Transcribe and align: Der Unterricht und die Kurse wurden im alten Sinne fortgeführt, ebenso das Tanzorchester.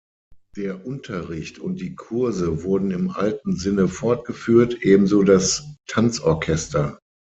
Der 0.57 0.83
Unterricht 0.87 1.59
und 1.59 1.79
die 1.79 1.93
Kurse 1.93 2.63
wurden 2.63 2.89
im 2.89 3.11
alten 3.11 3.55
Sinne 3.55 3.87
fortgeführt, 3.87 4.81
ebenso 4.81 5.21
das 5.21 5.75
Tanzorchester. 5.85 6.97